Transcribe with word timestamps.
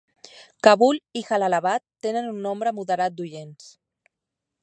Kabul 0.67 0.99
i 1.21 1.23
Jalalabad 1.27 1.85
tenen 2.07 2.31
un 2.31 2.41
nombre 2.47 2.75
moderat 2.79 3.17
d'oients. 3.19 3.71